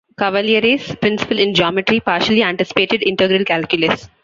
Cavalieri's 0.17 0.95
principle 0.95 1.37
in 1.37 1.53
geometry 1.53 1.99
partially 1.99 2.41
anticipated 2.41 3.03
integral 3.03 3.45
calculus. 3.45 4.09